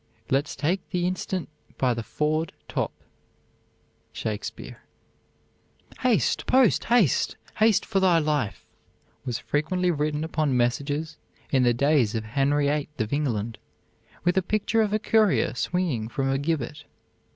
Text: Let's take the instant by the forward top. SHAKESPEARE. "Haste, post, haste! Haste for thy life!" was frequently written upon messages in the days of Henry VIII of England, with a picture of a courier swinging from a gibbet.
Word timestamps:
Let's 0.31 0.55
take 0.55 0.89
the 0.89 1.05
instant 1.05 1.47
by 1.77 1.93
the 1.93 2.01
forward 2.01 2.53
top. 2.67 2.91
SHAKESPEARE. 4.13 4.81
"Haste, 5.99 6.47
post, 6.47 6.85
haste! 6.85 7.37
Haste 7.57 7.85
for 7.85 7.99
thy 7.99 8.17
life!" 8.17 8.65
was 9.25 9.37
frequently 9.37 9.91
written 9.91 10.23
upon 10.23 10.57
messages 10.57 11.17
in 11.51 11.61
the 11.61 11.73
days 11.75 12.15
of 12.15 12.23
Henry 12.23 12.65
VIII 12.65 12.89
of 12.97 13.13
England, 13.13 13.59
with 14.23 14.39
a 14.39 14.41
picture 14.41 14.81
of 14.81 14.91
a 14.91 14.97
courier 14.97 15.53
swinging 15.53 16.07
from 16.09 16.29
a 16.31 16.39
gibbet. 16.39 16.85